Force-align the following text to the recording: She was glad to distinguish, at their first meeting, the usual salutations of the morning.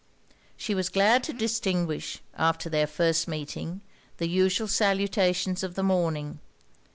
She 0.57 0.73
was 0.73 0.89
glad 0.89 1.23
to 1.25 1.31
distinguish, 1.31 2.21
at 2.35 2.59
their 2.61 2.87
first 2.87 3.27
meeting, 3.27 3.81
the 4.17 4.27
usual 4.27 4.67
salutations 4.67 5.61
of 5.61 5.75
the 5.75 5.83
morning. 5.83 6.39